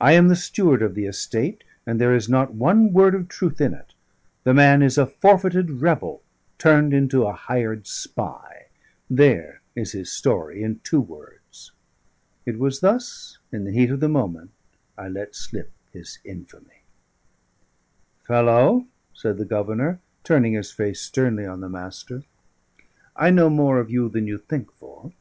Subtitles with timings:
[0.00, 3.60] I am the steward of the estate, and there is not one word of truth
[3.60, 3.94] in it.
[4.42, 6.22] The man is a forfeited rebel
[6.58, 8.66] turned into a hired spy:
[9.08, 11.70] there is his story in two words."
[12.44, 14.50] It was thus (in the heat of the moment)
[14.98, 16.82] I let slip his infamy.
[18.26, 22.24] "Fellow," said the Governor, turning his face sternly on the Master,
[23.14, 25.12] "I know more of you than you think for.